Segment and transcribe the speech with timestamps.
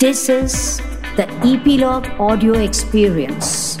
[0.00, 0.80] This is
[1.16, 3.78] the Epilogue Audio Experience.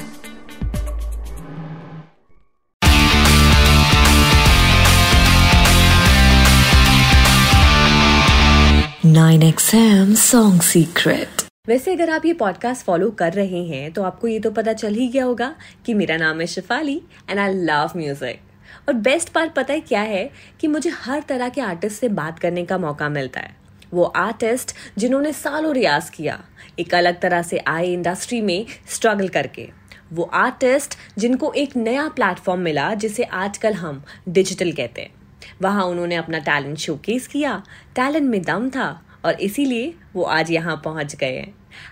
[9.04, 11.44] Nine XM Song Secret.
[11.68, 14.94] वैसे अगर आप ये पॉडकास्ट फॉलो कर रहे हैं तो आपको ये तो पता चल
[14.94, 15.54] ही गया होगा
[15.86, 20.02] कि मेरा नाम है Shifali and I love music और बेस्ट पार्ट पता है क्या
[20.02, 20.28] है
[20.60, 24.74] कि मुझे हर तरह के आर्टिस्ट से बात करने का मौका मिलता है वो आर्टिस्ट
[24.98, 26.38] जिन्होंने सालों रियाज किया,
[26.78, 29.68] एक अलग तरह से आए इंडस्ट्री में स्ट्रगल करके।
[30.12, 35.16] वो आर्टिस्ट जिनको एक नया प्लेटफॉर्म मिला, जिसे आजकल हम डिजिटल कहते हैं।
[35.62, 37.62] वहाँ उन्होंने अपना टैलेंट शोकेस किया
[37.96, 38.88] टैलेंट में दम था
[39.24, 41.46] और इसीलिए वो आज यहाँ पहुँच गए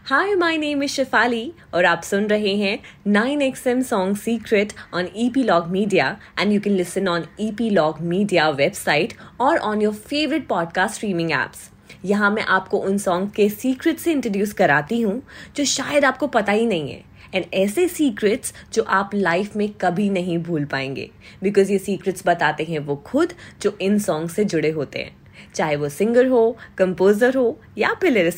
[0.04, 4.72] hi my name is Shifali और आप सुन रहे हैं nine X M song secret
[4.94, 9.14] on E P log media and you can listen on E P log media website
[9.40, 11.70] और on your favourite podcast streaming apps
[12.06, 15.20] यहाँ मैं आपको उन सॉन्ग के सीक्रेट से इंट्रोड्यूस कराती हूँ,
[15.56, 17.04] जो शायद आपको पता ही नहीं है।
[17.34, 21.10] एंड ऐसे सीक्रेट्स जो आप लाइफ में कभी नहीं भूल पाएँगे।
[21.42, 23.32] बिकॉज़ ये सीक्रेट्स बताते हैं वो खुद
[23.62, 25.16] जो इन सॉन्ग से जुड़े होते हैं।
[25.54, 28.32] चाहे वो सिंगर हो कंपोजर हो, या फिर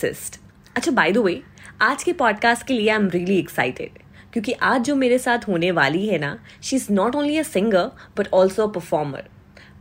[0.76, 1.40] अच्छा बाय द वे
[1.82, 3.98] आज के पॉडकास्ट के लिए आई एम रियली एक्साइटेड
[4.32, 7.90] क्योंकि आज जो मेरे साथ होने वाली है ना she is not only a singer
[8.18, 9.28] but also a performer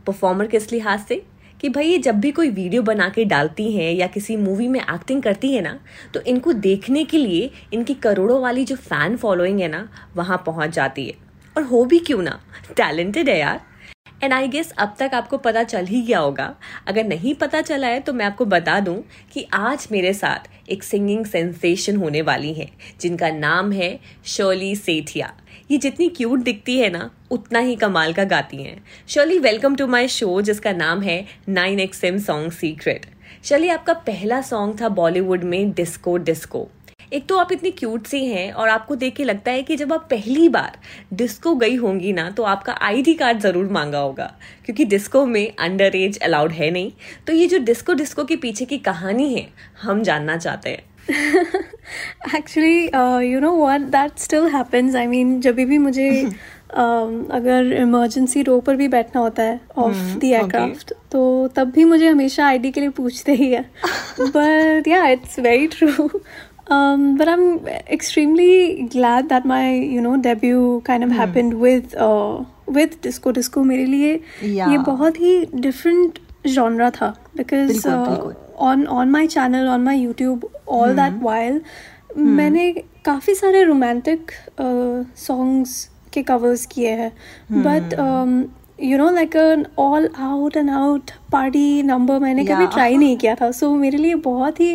[0.06, 1.22] performer किस लिहाज से?
[1.60, 4.80] कि भाई ये जब भी कोई वीडियो बना के डालती हैं या किसी मूवी में
[4.80, 5.78] एक्टिंग करती है ना
[6.14, 10.70] तो इनको देखने के लिए इनकी करोड़ों वाली जो फ़ैन फॉलोइंग है ना, वहाँ पहुँच
[10.70, 11.14] जाती है।
[11.56, 12.40] और हो भी क्यों ना?
[12.70, 13.60] टैलेंटेड है यार।
[14.22, 16.54] एंड आई गेस अब तक आपको पता चल ही गया होगा।
[16.86, 20.82] अगर नहीं पता चला है तो मैं आपको बता दूँ कि आज मेरे साथ एक
[20.84, 22.68] सिंगिंग सेंसेशन होने वाली है,
[23.00, 25.32] जिनका नाम है शोली सेठिया
[25.70, 29.86] ये जितनी क्यूट दिखती है ना, उतना ही कमाल का गाती हैं। Shirley welcome to
[29.86, 33.06] my show जिसका नाम है nine X M song secret
[33.44, 36.66] Shirley आपका पहला सॉन्ग था बॉलीवुड में डिस्को डिस्को
[37.12, 39.92] एक तो आप इतनी क्यूट सी हैं और आपको देख के लगता है कि जब
[39.92, 40.78] आप पहली बार
[41.14, 44.32] डिस्को गई होंगी ना तो आपका आईडी कार्ड ज़रूर मांगा होगा,
[44.64, 46.92] क्योंकि डिस्को में अंडर एज अलाउड है नहीं।
[47.26, 49.48] तो ये जो डिस्को डिस्को के पीछे की कहानी है,
[49.82, 51.64] हम जानना चाहते हैं।
[52.36, 56.08] Actually you know one that still happens I mean जब भी मुझे
[56.70, 61.22] um, अगर इमरजेंसी रो पर भी बैठना होता है ऑफ़ द एयरक्राफ्ट तो
[61.56, 63.62] तब भी मुझे हमेशा आई डी के लिए पूछते ही है।
[64.20, 66.08] But yeah it's very true
[66.70, 71.96] but I am extremely glad that my you know debut kind happened with
[72.70, 77.86] with disco disco मेरे लिए ये बहुत ही डिफरेंट जॉनरा था because
[78.60, 81.60] on on my channel on my YouTube all that while
[82.16, 82.72] मैंने
[83.04, 84.30] काफ़ी सारे romantic
[85.18, 87.12] songs के कवर्स किए हैं।
[87.52, 87.94] But
[88.82, 89.36] you know like
[89.78, 94.14] all out and out party number मैंने कभी ट्राई नहीं किया था। सो मेरे लिए
[94.24, 94.74] बहुत ही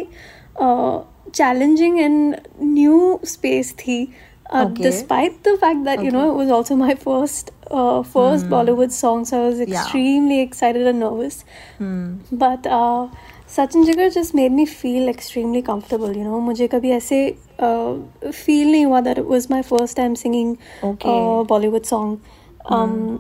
[0.61, 4.03] चैलेंजिंग एंड न्यू स्पेस थी।
[4.53, 9.61] Despite the fact that you know was also my first first Bollywood songs I was
[9.61, 11.44] extremely excited and nervous
[11.81, 12.67] but
[13.55, 17.19] Sachin Jigar just made me feel extremely comfortable you know मुझे कभी ऐसे
[17.61, 20.55] feel नहीं हुआ that was my first time singing
[21.49, 23.19] Bollywood song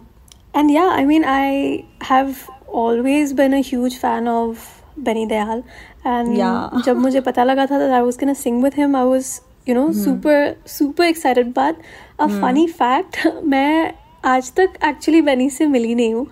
[0.55, 2.33] and yeah I mean I have
[2.75, 4.67] always been a huge fan of
[4.99, 5.63] Benny Dayal
[6.07, 9.75] and जब मुझे पता लगा था I was gonna sing with him I was you
[9.75, 11.75] know super super excited but
[12.19, 13.93] a funny fact मैं
[14.25, 16.27] आज तक actually Benny से मिली नहीं हूँ।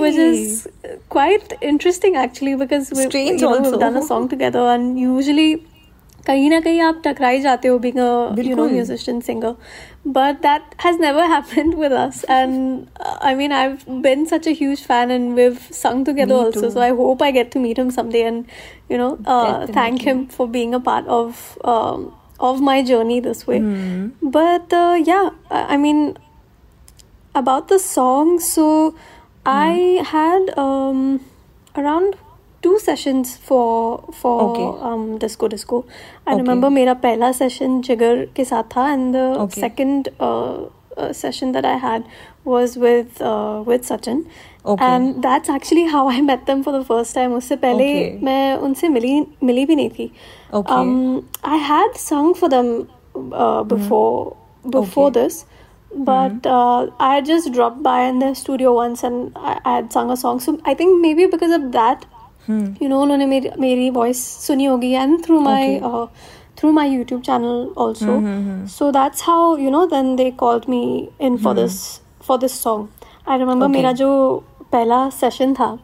[0.00, 0.66] Which is
[1.10, 2.92] quite interesting actually because
[3.76, 5.54] done a song and usually
[6.26, 9.54] कहीं ना कहीं आप टकराई जाते हो being musician singer
[10.06, 12.86] but that has never happen with us and
[13.22, 17.22] I mean I been such a fan and we've sung together also so I hope
[17.22, 18.44] I get to meet him some and
[18.92, 19.10] you know
[19.76, 21.58] thank him for being a part of
[22.40, 23.58] of my journey this way
[24.24, 24.74] but
[25.08, 25.20] yeah
[25.52, 26.12] I mean
[27.35, 28.95] about the song, so mm.
[29.45, 31.21] I had um,
[31.75, 32.15] around
[32.61, 34.87] two sessions for for okay.
[34.87, 35.85] um, disco disco.
[36.25, 36.41] I okay.
[36.41, 39.61] remember मेरा पहला session जिगर के साथ था and the okay.
[39.61, 40.65] second uh,
[40.97, 42.05] uh, session that I had
[42.43, 44.25] was with uh, with Sachin.
[44.65, 44.85] Okay.
[44.85, 47.37] And that's actually how I met them for the first time.
[47.37, 48.23] उससे पहले okay.
[48.23, 49.13] मैं उनसे मिली
[49.43, 50.11] मिली भी नहीं थी.
[50.53, 50.73] Okay.
[50.73, 54.35] Um, I had sung for them uh, before
[54.65, 54.71] mm.
[54.71, 55.21] before okay.
[55.21, 55.45] this.
[55.96, 56.48] But mm-hmm.
[56.48, 60.10] uh, I had just dropped by in the studio once and I, I had sung
[60.10, 60.40] a song.
[60.40, 62.04] So I think maybe because of that,
[62.46, 62.74] hmm.
[62.80, 65.80] you know, उन्होंने मेरी मेरी voice सुनी होगी and through my okay.
[65.82, 66.06] uh,
[66.56, 68.18] through my YouTube channel also.
[68.18, 68.66] Mm-hmm.
[68.66, 69.86] So that's how you know.
[69.86, 71.60] Then they called me in for hmm.
[71.60, 72.88] this for this song.
[73.26, 73.76] I remember okay.
[73.76, 74.10] मेरा जो
[74.72, 75.78] पहला session था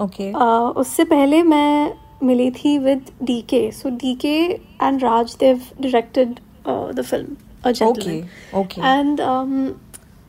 [0.00, 0.32] okay.
[0.32, 1.92] uh, उससे पहले मैं
[2.22, 4.36] मिली थी with DK so DK
[4.82, 8.23] and Raj they've directed the film A gentleman
[8.53, 8.81] okay.
[8.91, 9.75] and um,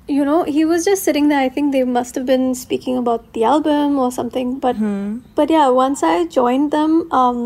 [0.08, 3.24] you know he was just sitting there i think they must have been speaking about
[3.36, 4.76] the album or something but
[5.38, 7.40] but yeah once i joined them um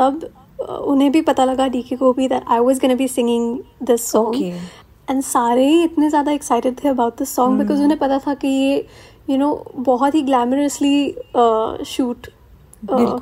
[0.00, 3.46] tab uh, उन्हें भी पता लगा DK को भी that I was gonna be singing
[3.90, 4.52] this song Okay.
[5.08, 8.48] and सारे ही इतने ज़्यादा excited थे about this song because उन्हें पता था कि
[8.48, 8.86] ये
[9.30, 10.94] you know बहुत ही glamorously
[11.42, 12.35] uh, shoot uh, बिल्कुल।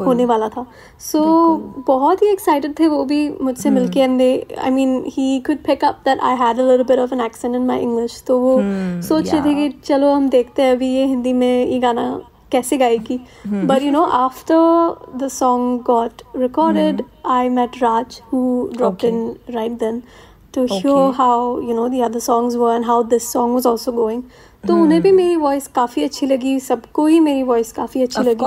[0.06, 0.66] होने वाला था।
[1.00, 3.80] सो so, बहुत ही एक्साइटेड थे वो भी मुझसे hmm.
[3.80, 7.00] मिलके and they I mean he could pick up that I had a little bit
[7.00, 9.46] of an accent in my English तो वो hmm, सोच रहे yeah.
[9.46, 12.22] थे कि चलो हम देखते हैं अभी ये हिंदी में ये गाना
[12.52, 19.06] कैसे गाएगी। But you know after the song got recorded I met Raj who dropped
[19.06, 20.04] in right then
[20.56, 21.16] to Okay.
[21.16, 24.22] How you know know the other songs were and how this song was also going
[24.68, 28.22] तो उन्हें भी हम्म। मेरी voice काफ़ी अच्छी लगी सबको ही मेरी voice काफ़ी अच्छी
[28.22, 28.46] लगी।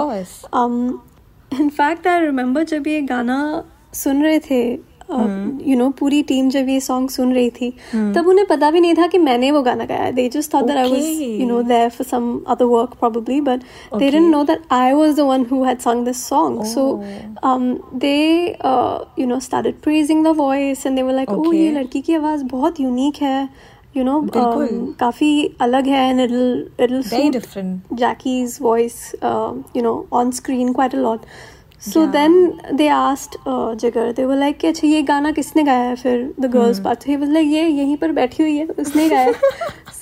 [1.53, 6.23] इन फैक्ट आई रिमेंबर जब ये गाना सुन रहे थे um, हम्म। यू नो पूरी
[6.23, 9.19] टीम जब ये सॉन्ग सुन रही थी हम्म। तब उन्हें पता भी नहीं था कि
[9.19, 11.05] मैंने वो गाना गाया। They just thought that I was
[11.41, 13.61] you know there for some other work probably but
[13.94, 16.85] they didn't know that I was the one who had song this song so
[17.97, 18.19] they
[19.19, 22.44] you know started praising the voice and they were like oh ये लड़की की आवाज़
[22.47, 23.49] बहुत unique है।
[23.96, 24.20] You know
[25.00, 26.26] काफ़ी अलग है
[27.93, 29.14] Jackie's voice
[29.76, 31.20] you know on screen quite a lot
[31.82, 33.37] so then they asked
[33.81, 36.35] जगर दे वो लाइक कि अच्छा ये गाना किसने गाया है फिर?
[36.40, 39.32] द गर्ल्स पार्ट ये वाज लाइक ये यहीं पर बैठी हुई है। उसने गाया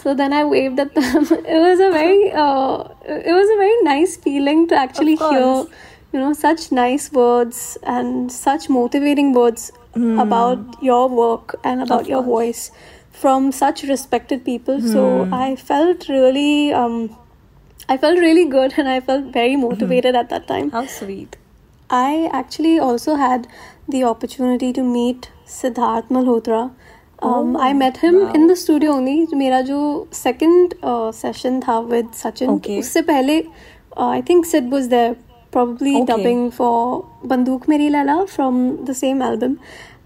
[0.03, 4.69] so then I wave that it was a very it was a very nice feeling
[4.69, 5.67] to actually hear
[6.15, 12.25] you know such nice words and such motivating words about your work and about your
[12.25, 12.71] voice
[13.16, 14.82] from such respected people.
[14.94, 15.34] So Hmm.
[15.34, 16.74] I felt really.
[16.84, 16.96] Um,
[17.94, 20.70] I felt really good and I felt very motivated at that time.
[20.72, 21.36] How sweet.
[21.90, 23.48] I actually also had
[23.96, 26.62] the opportunity to meet Siddharth Malhotra.
[27.30, 28.32] Um, I met him wow.
[28.38, 29.18] in the studio only.
[29.42, 29.82] मेरा जो
[30.20, 32.54] second uh, session था with Sachin.
[32.56, 32.80] Okay.
[32.80, 33.42] उससे पहले
[33.98, 35.16] uh, I think Sid was there
[35.52, 36.06] probably Okay.
[36.14, 36.74] dubbing for
[37.34, 39.60] Banduk Meri Lala from the same album.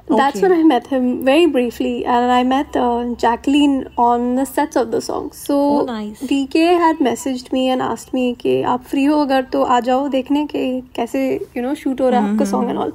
[0.10, 0.42] That's Okay.
[0.48, 4.92] when I met him very briefly, and I met uh, Jacqueline on the sets of
[4.92, 5.32] the song.
[5.38, 6.22] So Oh, nice.
[6.32, 10.08] DK had messaged me and asked me कि आप free हो अगर तो आ जाओ
[10.18, 10.66] देखने के
[11.00, 11.24] कैसे
[11.58, 12.94] you know shoot हो रहा है आपका song and all.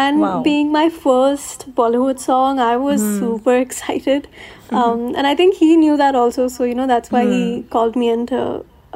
[0.00, 0.42] And Wow.
[0.48, 4.28] being my first Bollywood song, I was super excited.
[4.70, 6.48] Um, and I think he knew that also.
[6.56, 8.42] So you know that's why he called me in to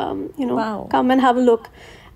[0.06, 0.86] um, you know Wow.
[0.96, 1.68] come and have a look.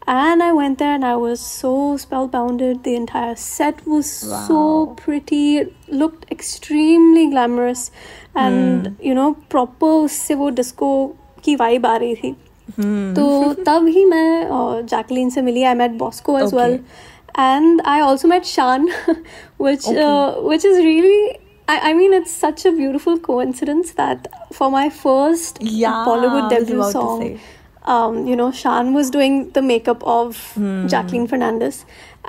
[0.08, 2.82] And I went there and I was so spellbounded.
[2.84, 4.94] The entire set was so Wow.
[4.98, 5.58] pretty.
[5.62, 5.72] It
[6.02, 7.90] looked extremely glamorous.
[8.34, 10.90] And you know, proper उससे वो disco
[11.44, 12.34] की vibe आ रही थी.
[13.16, 16.56] तो तब ही मैं Jacqueline से मिली I met Bosco as Okay.
[16.56, 16.78] Well
[17.38, 18.88] and I also met Shaan
[19.58, 20.06] which Okay.
[20.06, 21.20] uh, which is really
[21.68, 24.26] I, I mean it's such a beautiful coincidence that
[24.58, 27.40] for my first Yeah, Bollywood I was debut about to song say.
[27.94, 30.86] um, you know Shan was doing the makeup of Hmm.
[30.94, 31.84] Jacqueline Fernandez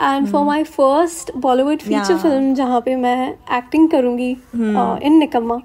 [0.07, 2.23] and for my first Bollywood feature Yeah.
[2.25, 5.59] film जहाँ पे मैं acting करूँगी uh, in निकम्मा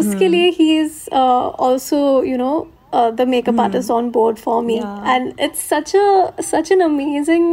[0.00, 2.00] उसके लिए he is uh, also
[2.30, 2.54] you know
[3.00, 5.12] uh, the makeup artist on board for me Yeah.
[5.12, 6.08] and it's such a
[6.46, 7.44] such an amazing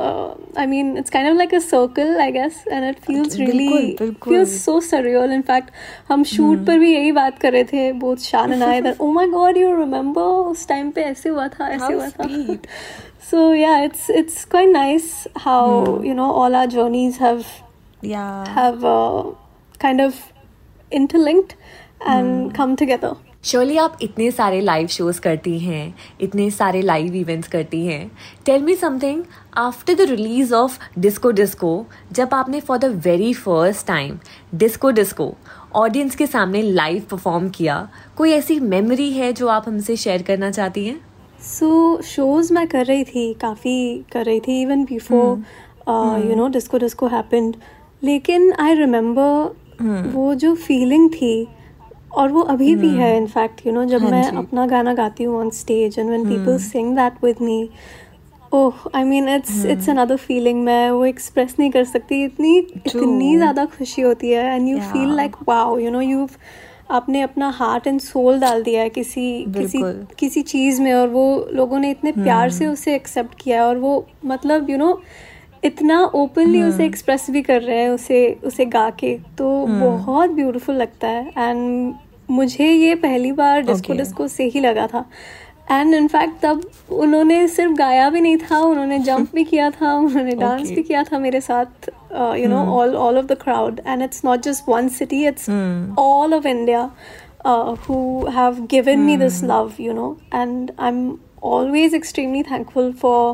[0.00, 3.68] uh, I mean it's kind of like a circle I guess and it feels really
[3.68, 4.34] बिल्कुल, बिल्कुल.
[4.34, 5.70] feels so surreal in fact
[6.10, 9.12] हम shoot पर भी यही बात कर रहे थे both Shan and I that oh
[9.20, 12.66] my god you remember उस time पे ऐसे हुआ था ऐसे How हुआ था sweet.
[13.30, 15.08] so yeah it's it's quite nice
[15.46, 15.62] how
[16.10, 17.46] you know all our journeys have
[18.10, 18.44] Yeah.
[18.58, 19.22] have uh,
[19.82, 20.20] kind of
[20.98, 21.50] interlinked
[22.12, 23.10] and come together
[23.45, 28.11] Surely आप इतने सारे लाइव शोज़ करती हैं इतने सारे लाइव इवेंट्स करती हैं।
[28.45, 29.21] Tell me something
[29.57, 34.17] after the release of disco disco जब आपने for the very first time
[34.55, 35.31] disco disco
[35.75, 37.77] audience के सामने लाइव परफॉर्म किया
[38.17, 40.99] कोई ऐसी मेमोरी है जो आप हमसे शेयर करना चाहती हैं?
[41.41, 46.77] सो शोज़ मैं कर रही थी काफ़ी कर रही थी even before you know disco
[46.77, 47.55] disco happened
[48.03, 51.47] लेकिन आई रिमेम्बर वो जो फीलिंग थी
[52.15, 55.39] और वो अभी भी है इनफैक्ट यू नो जब हाँ मैं। अपना गाना गाती हूँ
[55.39, 57.69] on stage and when people sing that with me
[58.53, 63.35] oh I mean it's it's another feeling मैं वो एक्सप्रेस नहीं कर सकती इतनी इतनी
[63.37, 66.27] ज़्यादा खुशी होती है and you feel like wow you know you
[66.91, 69.81] आपने अपना हार्ट एंड सोल डाल दिया है किसी किसी
[70.19, 73.77] किसी चीज़ में और वो लोगों ने इतने प्यार से उसे एक्सेप्ट किया है और
[73.77, 74.99] वो मतलब यू नो
[75.63, 80.75] इतना ओपनली उसे एक्सप्रेस भी कर रहे हैं उसे उसे गा के तो बहुत ब्यूटीफुल
[80.75, 81.93] लगता है एंड
[82.29, 83.97] मुझे ये पहली बार डिस्को okay.
[83.97, 85.05] डिस्को से ही लगा था।
[85.71, 90.35] एंड इनफैक्ट तब उन्होंने सिर्फ़ गाया भी नहीं था उन्होंने जंप भी किया था उन्होंने
[90.35, 90.75] डांस okay.
[90.75, 91.89] भी किया था मेरे साथ
[92.37, 95.49] you know all all of the crowd and it's not just one city it's
[95.99, 96.91] all of India
[97.89, 103.33] who have given me this love you know and I am always extremely thankful for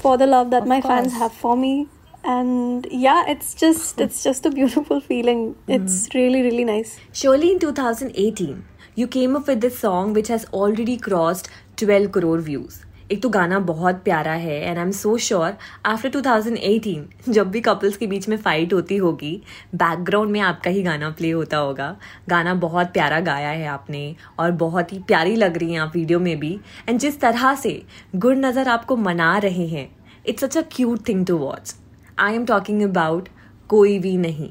[0.00, 1.86] for the love that my fans have for me
[2.24, 5.56] And yeah, it's just it's just a beautiful feeling.
[5.68, 6.98] It's really really nice.
[7.12, 12.40] Surely in 2018, you came up with this song which has already crossed 12 crore
[12.40, 12.84] views.
[13.12, 17.60] एक तो गाना बहुत प्यारा है and I am so sure after 2018 जब भी
[17.60, 19.32] couples के बीच में फाइट होती होगी
[19.74, 21.94] बैकग्राउंड में आपका ही गाना प्ले होता होगा
[22.28, 24.04] गाना बहुत प्यारा गाया है आपने
[24.40, 26.58] और बहुत ही प्यारी लग रही हैं आप वीडियो में भी
[26.88, 27.80] एंड जिस तरह से
[28.16, 29.88] गुड नज़र आपको मना रहे हैं
[30.26, 31.74] it's such a cute thing to watch
[32.20, 33.28] I am talking about
[33.70, 34.50] कोई भी नहीं।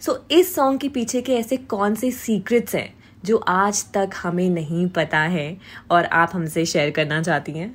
[0.00, 2.92] सो so, इस सॉन्ग के पीछे के ऐसे कौन से सीक्रेट्स हैं
[3.24, 5.56] जो आज तक हमें नहीं पता है
[5.90, 7.74] और आप हमसे शेयर करना चाहती हैं?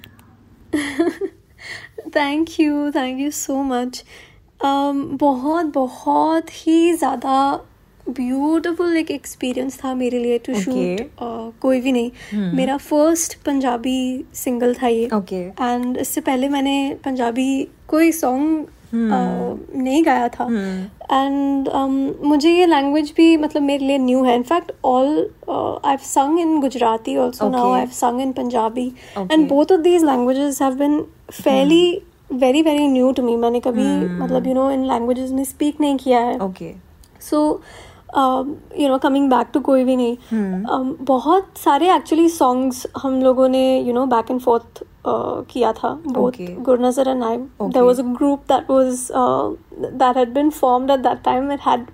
[2.15, 4.03] Thank you thank you so much
[4.59, 7.53] बहुत बहुत ही ज़्यादा
[8.09, 10.63] ब्यूटिफुल एक एक्सपीरियंस था मेरे लिए टू Okay.
[10.63, 15.43] शूट कोई भी नहीं। मेरा फ़र्स्ट पंजाबी सिंगल था ये। Okay.
[15.62, 20.47] एंड इससे पहले मैंने पंजाबी कोई सॉन्ग नहीं गाया था।
[21.12, 21.69] एंड
[22.23, 25.07] मुझे ये लैंग्वेज भी मतलब मेरे लिए न्यू है। In fact all
[25.50, 29.81] I have sung in Gujarati also now I have sung in Punjabi and both of
[29.81, 31.00] these languages have been
[31.33, 32.01] fairly
[32.33, 33.88] very very new to me मैंने कभी
[34.19, 36.73] मतलब यू नो इन लैंग्वेजेस में speak नहीं किया है। Okay
[37.21, 37.62] so
[38.79, 40.15] you know coming back to कोई भी नहीं।
[40.65, 45.89] Um, बहुत सारे एक्चुअली सॉन्ग्स हम लोगों ने you know back and forth किया था
[46.07, 46.50] both Okay.
[46.65, 47.74] Gurnazar and I Okay.
[47.74, 49.10] There was a group that was
[50.01, 51.48] that had been formed at that time.
[51.53, 51.86] It had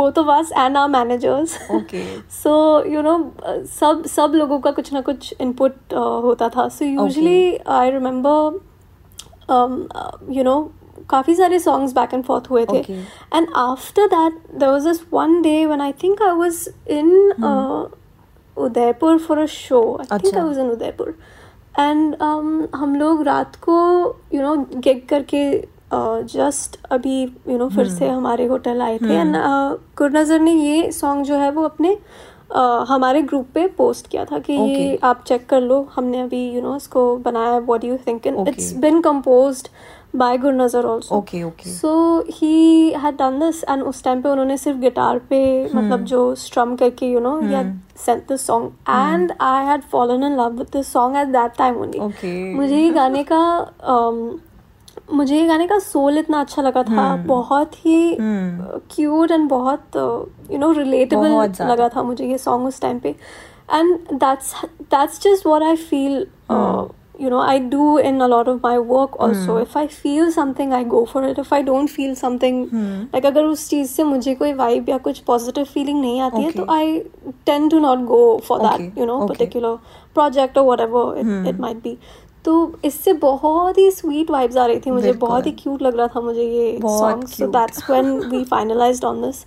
[0.00, 1.56] both of us and our managers.
[1.78, 2.04] Okay.
[2.36, 2.52] so
[2.92, 3.16] you know
[3.48, 5.94] uh, सब सब लोगों का कुछ ना कुछ input
[6.26, 7.42] होता था so usually
[7.78, 8.36] I remember
[9.48, 10.58] um, uh, you know
[11.10, 12.78] काफ़ी सारे सॉन्ग्स बैक एंड फोर्थ हुए थे.
[13.34, 17.10] And after that there was this one day when I think I was in
[18.56, 20.36] Udaipur for a show I think.
[20.36, 21.14] I was in Udaipur
[21.78, 23.76] and um, हम लोग रात को
[24.34, 25.44] you know gig करके
[25.92, 29.36] just uh, अभी you you know know, फिर से हमारे hotel आए थे। एंड
[29.98, 31.96] गुरनजर ने ये सॉन्ग जो है वो अपने
[32.56, 34.68] uh, हमारे ग्रुप पे पोस्ट किया था कि okay.
[34.68, 37.96] ये आप चेक कर लो हमने अभी यू you नो know, इसको बनाया what you
[37.96, 39.68] think it's been composed
[40.16, 41.68] by Gurnazar also Okay, okay.
[41.70, 45.42] So he had done this and उस टाइम पे उन्होंने सिर्फ़ गिटार पे
[45.74, 50.36] मतलब जो स्ट्रम करके you know had sent this song and I had fallen in
[50.40, 52.34] love with this song at that time only Okay.
[52.56, 53.44] मुझे ये गाने का
[53.94, 54.40] um,
[55.12, 57.26] मुझे ये गाने का सोल इतना अच्छा लगा था। Hmm.
[57.26, 59.96] बहुत ही क्यूट एंड बहुत
[60.50, 61.30] यू नो रिलेटेबल
[61.62, 63.14] लगा था मुझे ये सॉन्ग उस टाइम पे।
[63.74, 66.26] And that's that's just what I feel
[67.22, 69.56] you know i do in a lot of my work also.
[69.58, 71.38] If i feel something i go for it.
[71.38, 72.58] If i don't feel something
[73.14, 76.50] like अगर उस चीज़ से मुझे कोई vibe या कुछ positive feeling नहीं आती है
[76.52, 76.98] तो I
[77.46, 79.76] tend to not go for Okay, that you know particular
[80.14, 81.96] project और whatever it, it might be.
[82.44, 82.54] तो
[82.84, 85.12] इससे बहुत ही स्वीट वाइब्स आ रही थी मुझे.
[85.12, 89.22] बहुत ही क्यूट लग रहा था मुझे ये song so that's when we finalised on
[89.22, 89.44] this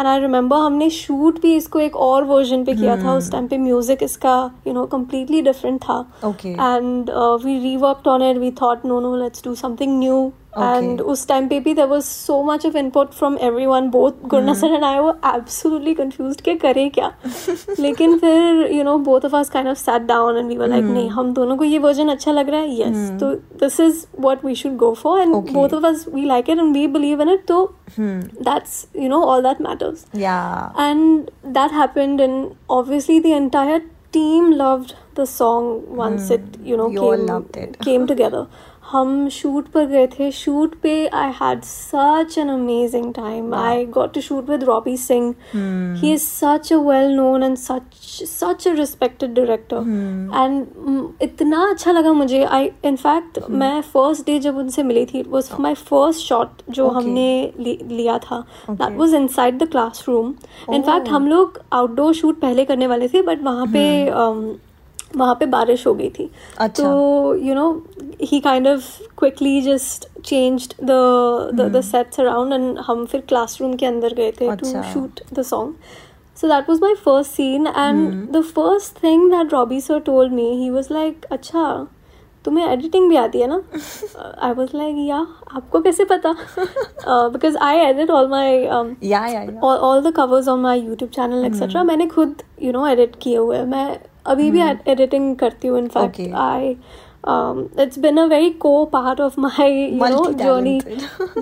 [0.00, 3.46] and I remember हमने शूट भी इसको एक और वर्जन पे किया था। उस टाइम
[3.46, 4.34] पे म्यूज़िक इसका
[4.66, 7.10] यू नो कम्प्लीटली डिफरेंट था। And
[7.44, 11.48] we reworked on it we thought no no let's do something do and us time
[11.48, 15.00] पे भी there was so much of input from everyone both Gurna sir and I
[15.00, 17.10] were absolutely confused के करे क्या
[17.80, 20.84] लेकिन फिर you know both of us kind of sat down and we were like
[20.84, 23.30] नहीं हम दोनों को ये वर्जन अच्छा लग रहा है yes तो
[23.62, 25.54] this is what we should go for and Okay.
[25.60, 27.60] both of us we like it and we believe in it तो
[28.50, 30.70] that's you know all that matters Yeah.
[30.88, 31.30] and
[31.60, 33.80] that happened and obviously the entire
[34.12, 35.66] team loved the song
[35.98, 37.00] once it you know You
[37.52, 38.46] came, came together
[38.90, 44.14] हम shoot पर गए थे। Shoot पे I had such an amazing time I got
[44.14, 45.34] to shoot with Robbie Singh
[46.00, 47.96] he is such a well known and such
[48.28, 49.76] such a respected director
[50.36, 55.28] and इतना अच्छा लगा मुझे। I in fact मैं फ़र्स्ट डे जब उनसे मिली थी it
[55.28, 56.96] was my first shot जो Okay.
[56.96, 58.96] हमने लि- लिया था। That.
[58.98, 60.34] Was inside the classroom
[60.74, 64.20] in fact हम लोग आउटडोर शूट पहले करने वाले थे बट वहाँ पे hmm.
[64.20, 64.69] um,
[65.16, 67.70] वहाँ पे बारिश हो गई थी। अच्छा। तो you know
[68.22, 68.84] he kind of
[69.18, 70.90] quickly just change the
[71.54, 74.66] the sets around and हम फिर क्लासरूम के अंदर गए थे to.
[74.92, 75.74] Shoot the song
[76.36, 80.44] So that was my first scene, and the first thing that Robbie sir told me,
[80.60, 81.64] he was like, "अच्छा,
[82.44, 83.60] तुम्हें editing भी आती है ना?
[84.42, 85.16] आई वॉज़ लाइक या
[85.56, 86.34] आपको कैसे पता?
[87.08, 88.64] Because I edit all my.
[89.64, 93.56] All the covers on my YouTube channel etcetera मैंने खुद यू नो एडिट किए हुए
[93.56, 94.60] हैं। मैं अभी भी
[94.92, 96.76] एडिटिंग करती हूँ in fact I
[97.22, 100.80] um, it's been a very core part of my you know journey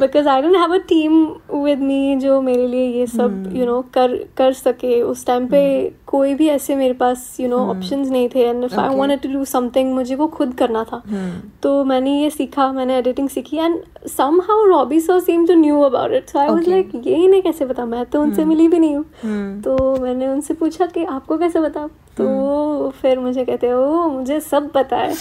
[0.00, 3.56] because I didn't have a team with me जो मेरे लिए ये सब Hmm.
[3.58, 5.61] you know कर कर सके उस टाइम पे
[6.06, 8.82] कोई भी ऐसे मेरे पास you know options नहीं थे and if okay.
[8.82, 8.99] I Hmm.
[9.02, 11.30] Wanted to do something मुझे वो खुद करना था Hmm.
[11.62, 13.78] तो मैंने ये सीखा मैंने एडिटिंग सीखी and
[14.16, 16.58] somehow Robbie sir seemed to knew about it so I okay.
[16.58, 19.64] was like ये इन्हें कैसे पता मैं तो उनसे मिली भी नहीं हूँ Hmm.
[19.64, 24.40] तो मैंने उनसे पूछा कि आपको कैसे पता तो हम्म। फिर मुझे कहते हो मुझे
[24.40, 25.12] सब पता है।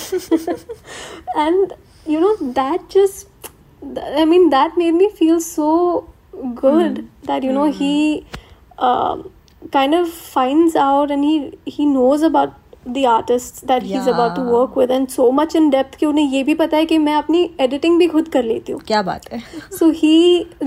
[1.37, 1.73] And
[2.05, 3.49] you know that just
[4.15, 5.69] I mean that made me feel so
[6.35, 8.23] good that you know he
[8.81, 11.25] kind of find out and
[11.67, 12.49] he knows about
[12.95, 14.53] the artists that he's about to Yeah.
[14.55, 17.13] work with and so much in depth कि उन्हें ये भी पता है कि मैं
[17.15, 19.41] अपनी editing भी खुद कर लेती हूँ क्या बात है
[19.79, 20.13] so he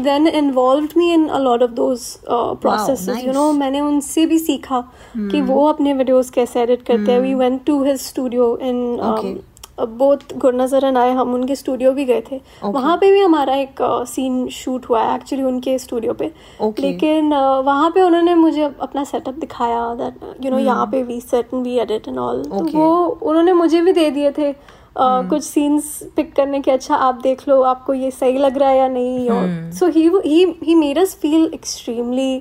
[0.09, 3.27] then involved me in a lot of those uh, processes wow, nice.
[3.27, 4.81] you know मैंने उनसे भी सीखा
[5.17, 9.15] कि वो अपने videos कैसे edit करते हैं we went to his studio in um,
[9.15, 9.35] Okay.
[9.99, 12.73] Both Gurnazar and I हम उनके स्टूडियो भी गए थे okay.
[12.75, 16.81] वहाँ पे भी हमारा एक सीन शूट हुआ है एक्चुअली उनके स्टूडियो पे Okay.
[16.81, 21.55] लेकिन वहाँ पे उन्होंने मुझे अपना सेटअप दिखाया दैट यू नो यहाँ पे we set
[21.55, 22.75] and we edit and all तो Hmm.
[22.75, 25.29] वो उन्होंने मुझे भी दे दिए थे uh, hmm.
[25.31, 28.79] कुछ सीन्स पिक करने के अच्छा आप देख लो आपको ये सही लग रहा है
[28.79, 29.79] या नहीं और Hmm.
[29.79, 32.35] So he he he made us feel extremely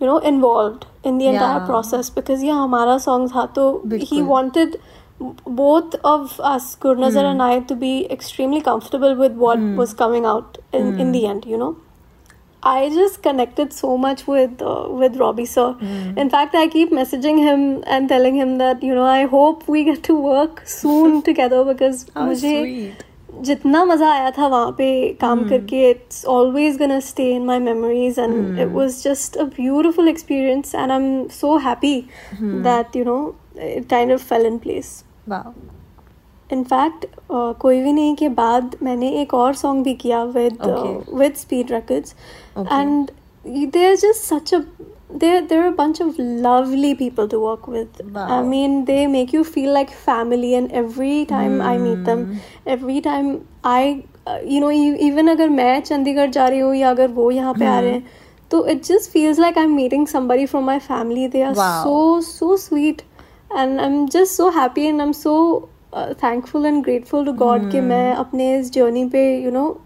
[0.00, 4.22] you know involved in the entire process because ये हमारा सॉन्ग था तो ही बिल्कुल।
[5.19, 10.25] wanted both of us Gurnazar and I to be extremely comfortable with what was coming
[10.25, 11.77] out in, in the end you know
[12.65, 15.75] I just connected so much with uh, with Robbie sir.
[16.17, 19.83] In fact, I keep messaging him and telling him that you know I hope we
[19.83, 23.03] get to work soon together because How मुझे sweet.
[23.41, 28.17] जितना मजा आया था वहाँ पे काम करके it's always gonna stay in my memories
[28.17, 32.07] and it was just a beautiful experience and I'm so happy
[32.39, 35.03] that you know it kind of fell in place.
[35.28, 35.52] wow
[36.50, 40.62] in fact uh, कोई भी नहीं के बाद मैंने एक और song भी किया with
[41.14, 42.14] with Speed Records
[42.58, 43.10] and
[43.46, 44.60] they just such a
[45.12, 49.42] there there are bunch of lovely people to work with I mean they make you
[49.44, 52.24] feel like family and every time I meet them
[52.70, 53.90] every time I
[54.44, 57.78] you know even अगर मैं चंडीगढ़ जा रही हूँ या अगर वो यहाँ पे आ
[57.78, 58.02] रहे hmm.
[58.02, 61.54] हैं तो it just feels like I am meeting somebody from my family they are
[61.54, 63.02] so so sweet
[63.56, 67.70] and I am just so happy and I am so thankful and grateful to God
[67.70, 67.86] कि hmm.
[67.86, 69.82] मैं अपने इस journey पे you know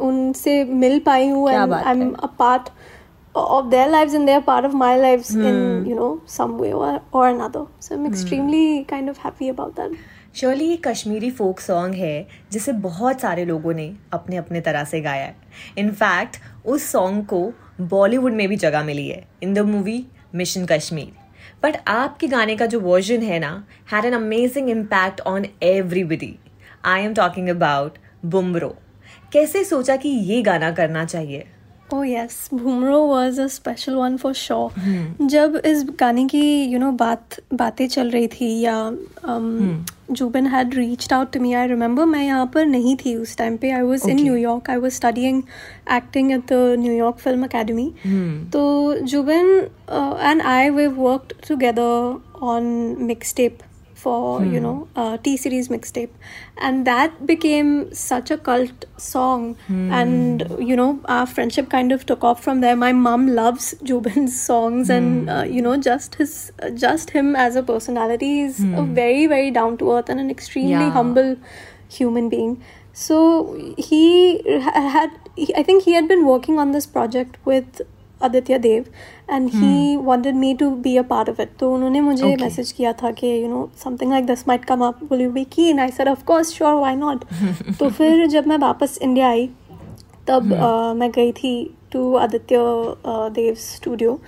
[0.00, 2.62] उनसे मिल पाई हूँ and I am a part
[3.36, 7.66] of their life in their part of my life in you know some और another
[7.80, 9.96] so I am extremely kind of happy about that
[10.34, 15.00] surely ये Kashmiri folk song है जिसे बहुत सारे लोगों ने अपने अपने तरह से
[15.00, 15.36] गाया है।
[15.78, 21.21] इनफैक्ट उस सॉन्ग को बॉलीवुड में भी जगह मिली है। In the movie Mission Kashmir
[21.62, 23.52] but आपके गाने का जो वर्जन है ना
[23.92, 26.36] had an amazing impact on everybody
[26.84, 28.76] I am talking about Bhumro
[29.32, 31.46] कैसे सोचा कि ये गाना करना चाहिए?
[31.94, 34.70] Oh yes, Bhumro was a special one for sure.
[35.32, 38.76] जब इस गाने की you know बात बातें चल रही थी या
[39.24, 39.84] um,
[40.20, 41.50] Jubin had reached out to me.
[41.54, 43.72] I remember मैं यहाँ पर नहीं थी उस टाइम पे.
[43.78, 44.22] I was in Okay.
[44.28, 44.70] New York.
[44.76, 45.42] I was studying
[45.98, 47.86] acting at the New York Film Academy.
[48.56, 48.64] तो
[49.12, 49.52] Jubin
[49.88, 51.90] uh, and I we've worked together
[52.52, 52.72] on
[53.12, 53.60] mixtape
[54.02, 56.10] for you know uh, T series mixtape,
[56.68, 59.46] and that became such a cult song.
[59.68, 62.76] And you know our friendship kind of took off from there.
[62.84, 66.36] My mom loves Jubin's songs, and uh, you know just his
[66.86, 70.70] just him as a personality is a very very down to earth and an extremely
[70.86, 70.90] Yeah.
[71.00, 71.36] humble
[72.00, 72.54] human being.
[73.00, 73.18] So
[73.78, 75.10] he had,
[75.56, 77.80] I think he had been working on this project with
[78.28, 78.84] Aditya Dev
[79.30, 82.40] and he wanted me to be a part of it तो उन्होंने मुझे Okay.
[82.42, 85.02] Message किया था कि you know something like this might come up.
[85.10, 85.80] Will you be keen?
[85.86, 87.24] I said of course, sure, why not?
[87.78, 89.48] तो फिर जब मैं वापस इंडिया आई
[90.28, 91.54] तब अ, मैं गई थी
[91.92, 92.58] to Aditya
[93.34, 94.18] Dev studio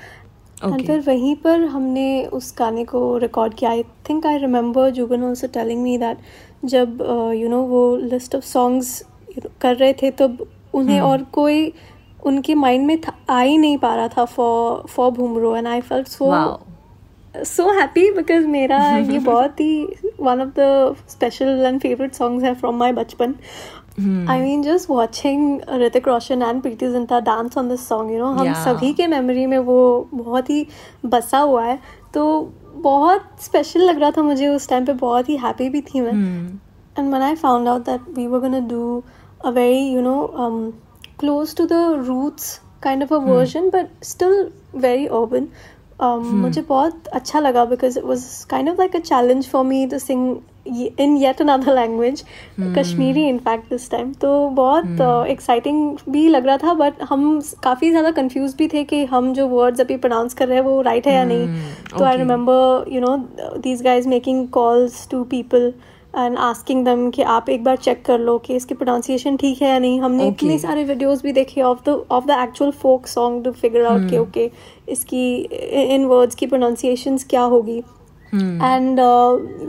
[0.65, 5.23] and फिर वहीं पर हमने उस गाने को रिकॉर्ड किया I think I remember Jugan
[5.25, 6.19] also telling me that
[6.75, 7.03] जब
[7.37, 9.03] यू नो वो लिस्ट ऑफ़ सॉन्ग्स
[9.61, 11.73] कर रहे थे तब उन्हें और कोई
[12.25, 12.99] उनके माइंड में
[13.31, 16.31] आ ही नहीं पा रहा था for for Bhumro and I felt so
[17.37, 19.85] so happy because मेरा ये बहुत ही
[20.21, 23.35] one of the special and favourite songs हैं फ्रॉम माई बचपन।
[24.31, 28.27] I mean just watching Hrithik Roshan and Preity Zinta dance on this song you know
[28.27, 30.67] हम सभी के memory में वो बहुत ही
[31.07, 31.79] बसा हुआ है।
[32.15, 36.01] तो बहुत स्पेशल लग रहा था मुझे उस टाइम पे बहुत ही हैप्पी भी थी
[36.01, 36.13] मैं।
[36.99, 39.03] And man I found out that we वो gonna do
[39.45, 40.17] a very you know
[41.19, 44.37] close to the roots kind of a version but still
[44.87, 45.49] very urban.
[46.03, 49.99] मुझे बहुत अच्छा लगा because it was kind of like a challenge for me to
[49.99, 50.37] sing
[51.01, 52.23] in yet another language
[52.77, 55.01] Kashmiri in fact this time तो बहुत
[55.31, 59.47] exciting भी लग रहा था बट हम काफ़ी ज़्यादा कंफ्यूज भी थे कि हम जो
[59.49, 61.49] वर्ड्स अभी प्रोनाउंस कर रहे हैं वो राइट है या नहीं।
[61.99, 63.17] तो I remember you know
[63.59, 65.73] these guys making calls to people
[66.17, 69.69] and asking them कि आप एक बार चेक कर लो कि इसकी प्रोनाउंसिएशन ठीक है
[69.69, 70.35] या नहीं। हमने Okay.
[70.35, 74.11] इतने सारे वीडियोस भी देखे of the of the actual folk song to figure out
[74.11, 74.51] के ओके
[74.89, 75.35] इसकी
[75.95, 77.79] इन वर्ड्स की प्रोनाउंसिएशन क्या होगी।
[78.33, 78.99] And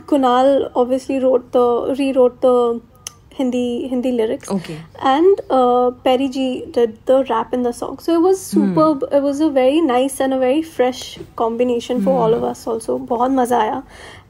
[0.09, 2.79] Kunal obviously wrote the rewrote the
[3.34, 4.50] Hindi Hindi lyrics.
[4.50, 4.76] Okay.
[5.00, 7.98] And uh, Perry G did the rap in the song.
[7.98, 9.04] So it was superb.
[9.10, 12.98] It was a very nice and a very fresh combination for all of us also.
[12.98, 13.82] बहुत मजा आया.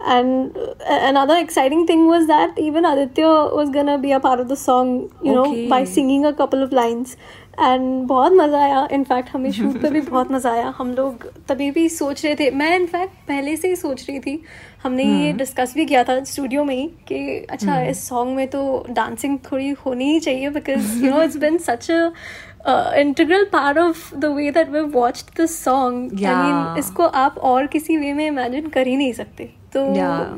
[0.07, 0.75] And uh,
[1.09, 4.95] another exciting thing was that even Aditya was gonna be a part of the song,
[5.23, 5.93] you know, by Okay.
[5.99, 7.17] singing a couple of lines.
[7.60, 11.70] And बहुत मज़ा आया। In fact हमें shoot पे भी बहुत मज़ा आया। हम लोग तभी
[11.72, 14.42] भी सोच रहे थे। मैं इनफैक्ट पहले से ही सोच रही थी।
[14.84, 18.86] हमने ये डिस्कस भी किया था स्टूडियो में ही कि अच्छा इस सॉन्ग में तो
[18.90, 24.16] डांसिंग थोड़ी होनी ही चाहिए because you know it's been such a integral part of
[24.16, 28.26] the way that we watched this song I mean इसको आप और किसी वे में
[28.28, 29.86] इमेजिन कर ही नहीं सकते। तो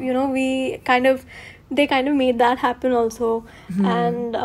[0.03, 0.49] you know we
[0.88, 1.25] kind of
[1.73, 4.36] they kind of of that that also and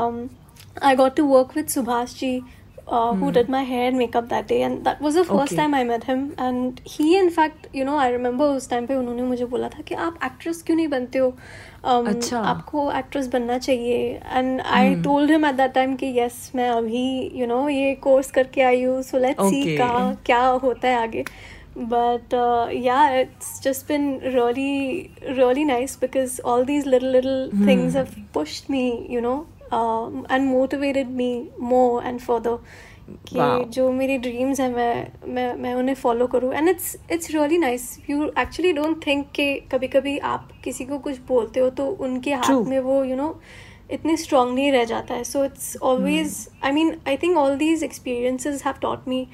[0.82, 3.98] I got to work with Subhash with subhash ji uh, who did my hair and
[3.98, 5.56] makeup that day and that was the first Okay.
[5.56, 8.94] time i met him and he in fact you know i remember उस time पे
[8.94, 11.28] उन्होंने मुझे बोला था कि आप actress क्यों नहीं बनते हो
[11.84, 16.50] um, अच्छा। आपको एक्ट्रेस बनना चाहिए and I told him at that time कि यस
[16.54, 19.78] मैं अभी यू नो ये कोर्स करके आई हूँ लेट्स सी Okay.
[19.78, 21.24] का क्या होता है आगे
[21.74, 27.64] but uh, yeah it's just been really really nice because all these little little mm.
[27.64, 32.58] things have pushed me you know and motivated me more and further
[33.28, 36.52] कि जो मेरी ड्रीम्स हैं मैं मैं मैं उन्हें फॉलो करूँ.
[36.54, 40.98] And it's it's really nice you actually don't think के कभी कभी आप किसी को
[40.98, 43.34] कुछ बोलते हो तो उनके हाथ में वो यू नो
[43.90, 45.24] इतने स्ट्रांगली रह जाता है.
[45.24, 49.26] So it's always I mean I think all these experiences have taught me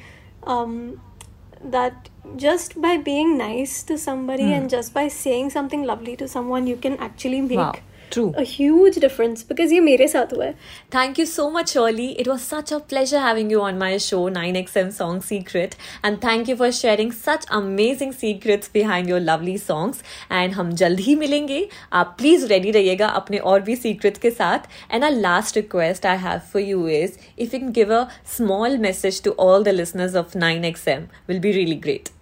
[1.67, 6.69] that just by being nice to somebody and just by saying something lovely to someone
[6.69, 8.33] you can actually make true.
[8.37, 10.55] a huge difference because ये मेरे साथ हुआ है
[10.91, 12.09] Thank you so much, Shirley.
[12.23, 15.77] It was such a pleasure having you on my show, 9XM Song Secret.
[16.03, 20.03] And thank you for sharing such amazing secrets behind your lovely songs.
[20.41, 21.67] And हम जल्द ही मिलेंगे
[22.03, 26.17] आप please ready रहिएगा अपने और भी secrets के साथ and our last request I
[26.27, 28.05] have for you is if you can give a
[28.37, 32.18] small message to all the listeners of 9XM will be really great.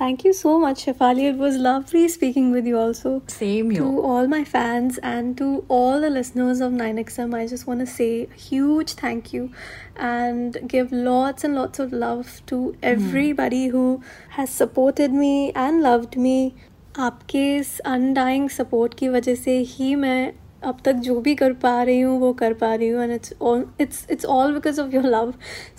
[0.00, 1.24] Thank you so much, Shefali.
[1.30, 3.22] It was lovely speaking with you also.
[3.26, 3.82] Same here.
[3.82, 7.86] To all my fans and to all the listeners of 9XM, I just want to
[7.86, 9.50] say a huge thank you
[9.96, 16.16] and give lots and lots of love to everybody who has supported me and loved
[16.16, 16.52] me.
[16.98, 20.32] आपके इस undying support की वजह से ही मैं
[20.65, 23.33] अब तक जो भी कर पा रही हूँ वो कर पा रही हूँ and it's
[23.41, 25.33] all it's it's all because of your love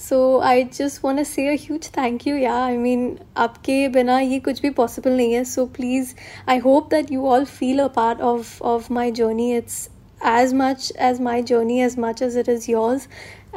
[0.09, 4.19] so I just want to say a huge thank you या आई मीन आपके बिना
[4.21, 5.45] ये कुछ भी पॉसिबल नहीं है.
[5.45, 6.15] So please
[6.49, 9.89] I hope that you all feel a part of of my journey it's
[10.29, 13.03] as much as my journey as much as it is yours.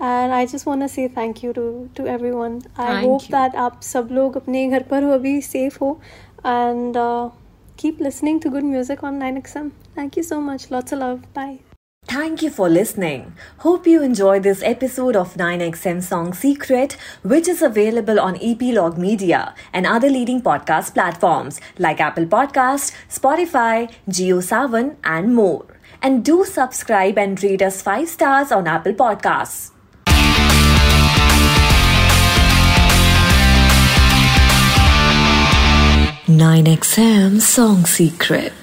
[0.07, 1.63] And i just want to say thank you to
[1.99, 2.57] to everyone.
[2.77, 3.31] I Thank hope you.
[3.35, 5.97] that आप सब लोग अपने घर पर हो अभी safe हो.
[6.45, 7.29] And uh,
[7.81, 11.59] keep listening to good music on 9xm thank you so much lots of love bye
[12.09, 13.33] Thank you for listening.
[13.59, 19.53] Hope you enjoyed this episode of 9XM Song Secret, which is available on Epilogue Media
[19.73, 25.65] and other leading podcast platforms like Apple Podcast, Spotify, JioSavan, and more.
[26.01, 29.78] And do subscribe and rate us 5 stars on Apple Podcasts.
[36.29, 38.58] 9XM Song Secret.